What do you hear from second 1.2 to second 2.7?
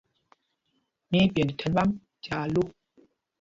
í pyend thɛmb ām tyaa lô.